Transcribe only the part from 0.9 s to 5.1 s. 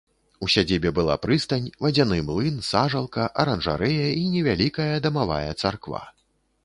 была прыстань, вадзяны млын, сажалка, аранжарэя і невялікая